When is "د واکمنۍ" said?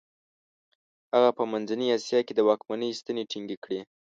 2.35-2.89